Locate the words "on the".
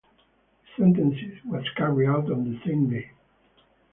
2.31-2.59